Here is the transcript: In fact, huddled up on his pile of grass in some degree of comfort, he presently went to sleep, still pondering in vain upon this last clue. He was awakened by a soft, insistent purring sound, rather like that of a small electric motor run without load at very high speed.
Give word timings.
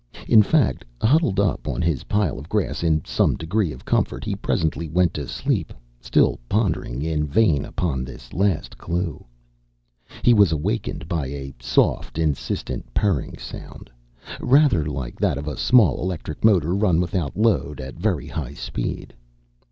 In 0.27 0.41
fact, 0.41 0.83
huddled 0.99 1.39
up 1.39 1.67
on 1.67 1.79
his 1.83 2.05
pile 2.05 2.39
of 2.39 2.49
grass 2.49 2.81
in 2.81 3.05
some 3.05 3.35
degree 3.35 3.71
of 3.71 3.85
comfort, 3.85 4.23
he 4.23 4.33
presently 4.35 4.89
went 4.89 5.13
to 5.13 5.27
sleep, 5.27 5.71
still 5.99 6.39
pondering 6.49 7.03
in 7.03 7.27
vain 7.27 7.63
upon 7.65 8.03
this 8.03 8.33
last 8.33 8.79
clue. 8.79 9.23
He 10.23 10.33
was 10.33 10.51
awakened 10.51 11.07
by 11.07 11.27
a 11.27 11.53
soft, 11.61 12.17
insistent 12.17 12.91
purring 12.95 13.37
sound, 13.37 13.91
rather 14.39 14.87
like 14.87 15.19
that 15.19 15.37
of 15.37 15.47
a 15.47 15.55
small 15.55 16.01
electric 16.01 16.43
motor 16.43 16.73
run 16.73 16.99
without 16.99 17.37
load 17.37 17.79
at 17.79 17.93
very 17.99 18.25
high 18.25 18.55
speed. 18.55 19.13